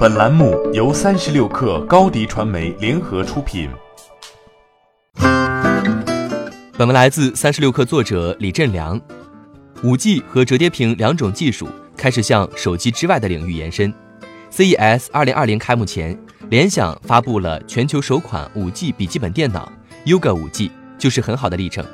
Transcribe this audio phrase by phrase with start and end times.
[0.00, 3.68] 本栏目由三十六氪高低传媒联合出品。
[6.78, 8.98] 本文来自三十六氪作者李振良。
[9.84, 11.68] 五 G 和折叠屏两种技术
[11.98, 13.92] 开始向手机之外的领域延伸。
[14.50, 19.70] CES 二零二零开幕前，联想发布了全球首款五 G 笔记本电脑
[20.06, 21.84] Yoga 五 G，就是很好的例证。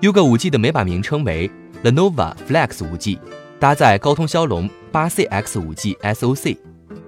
[0.00, 1.50] Yoga 五 G 的美版名称为
[1.82, 3.18] Lenovo Flex 五 G，
[3.58, 6.58] 搭载高通骁龙八 CX 五 G SoC。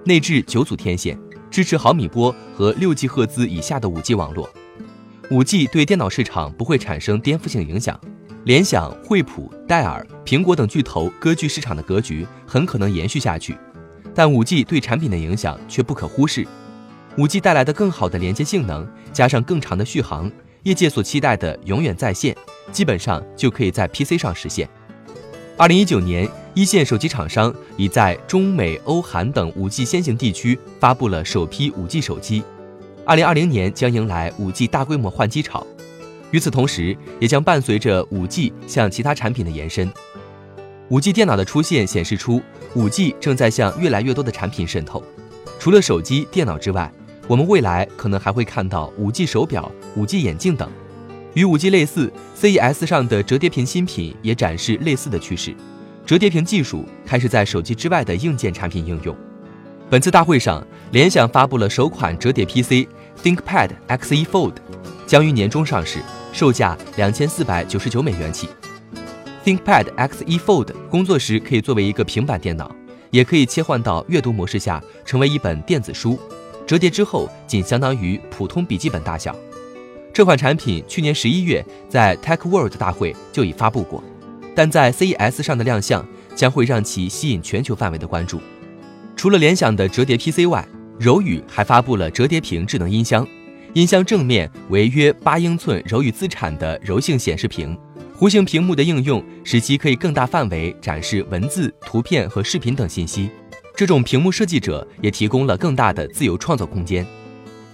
[0.07, 1.19] 内置九组天线，
[1.51, 4.49] 支持毫米波和六 G 赫兹以下的五 G 网络。
[5.29, 7.99] 五 G 对电脑市场不会产生颠覆性影响，
[8.45, 13.57] 联想、惠普、戴尔、苹果等巨头割据市场的格局很可能延续下去。
[14.15, 16.47] 但五 G 对产品的影响却不可忽视。
[17.17, 20.31] 五 G 带来的更好的连接性能，加上更长的续航，
[20.63, 22.33] 业界所期待的永远在线，
[22.71, 24.69] 基本上就可以在 PC 上实现。
[25.57, 32.41] 二零一九年，一线手机厂商已在中美欧韩等五 G 先行地区发布了首批五 G 手机。
[33.05, 35.63] 二零二零年将迎来五 G 大规模换机潮，
[36.31, 39.87] 与此同时，也将伴随着五 G 向其他产品的延伸。
[40.89, 42.41] 五 G 电脑的出现显示出
[42.73, 45.03] 五 G 正在向越来越多的产品渗透。
[45.59, 46.91] 除了手机、电脑之外，
[47.27, 50.67] 我们未来可能还会看到五 G 手表、五 G 眼镜等。
[51.35, 55.55] 与五 G 类似，CES 上的折叠屏新品也展示类似的趋势。
[56.07, 59.13] 折叠屏技术开始在手机之外的硬件产品应用。
[59.89, 62.87] 本次大会上，联想发布了首款折叠 PC
[63.21, 64.53] ThinkPad Xe Fold，
[65.05, 65.99] 将于年中上市，
[66.31, 68.47] 售价两千四百九十九美元起。
[69.43, 72.73] ThinkPad Xe Fold 工作时可以作为一个平板电脑，
[73.11, 76.17] 也可以切换到阅读模式下成为一本电子书。
[76.65, 79.35] 折叠之后，仅相当于普通笔记本大小。
[80.13, 84.01] 这款产品去年十一月在 Tech World 大会就已发布过，
[84.57, 86.03] 但在 CES 上的亮相
[86.35, 88.41] 将会让其吸引全球范围的关注。
[89.15, 90.67] 除了联想的折叠 PC 外，
[90.99, 93.27] 柔宇还发布了折叠屏智能音箱，
[93.73, 97.77] 音箱正面为约八英寸柔宇自产的柔性显示屏，
[98.17, 103.29] 弧形屏幕的应用使其可以更大范围展示文字、图片和视频等信息。
[103.75, 107.05] 这种屏幕设计者也提供了更大的自由创作空间。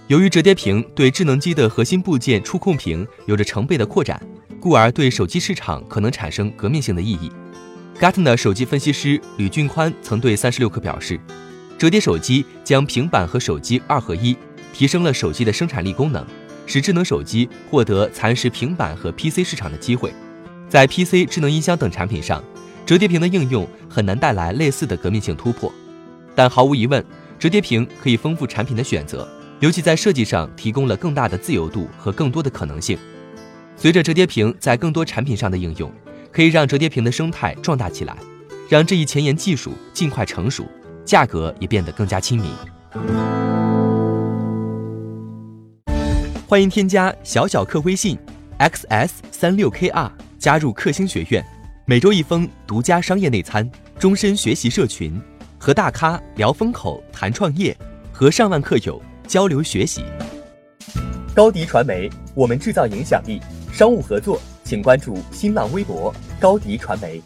[0.08, 4.20] 由于折叠屏对智能机的核心部件触控屏有着成倍的扩展，
[4.64, 7.30] 故而对手机市场可能产生革命性的意义。
[8.00, 11.20] Gartner 手机分析师吕俊宽曾对三十六氪表示，
[11.76, 14.34] 折叠手机将平板和手机二合一，
[14.72, 16.24] 提升了手机的生产力功能，
[16.64, 20.10] 使智能手机获得蚕食平板和 PC 市场的机会。
[20.66, 22.42] 在 PC、智能音箱等产品上，
[22.86, 25.70] 折叠屏的应用很难带来类似的革命性突破，
[26.34, 27.04] 但毫无疑问，
[27.38, 29.28] 折叠屏可以丰富产品的选择。
[29.60, 32.98] 尤其在设计上提供了更大的自由度和更多的可能性。
[33.76, 35.92] 随着折叠屏在更多产品上的应用，
[36.32, 38.16] 可以让折叠屏的生态壮大起来，
[38.68, 40.66] 让这一前沿技术尽快成熟，
[41.04, 42.50] 价格也变得更加亲民。
[46.46, 48.16] 欢迎添加小小客微信
[48.58, 51.44] xs 三六 kr 加入克星学院，
[51.84, 53.68] 每周一封独家商业内参，
[53.98, 55.20] 终身学习社群，
[55.58, 57.76] 和大咖聊风口谈创业，
[58.12, 59.02] 和上万客友。
[59.26, 60.04] 交流学习，
[61.34, 63.40] 高迪传媒，我们制造影响力。
[63.74, 67.20] 商务合作，请关注新浪微博高迪传媒。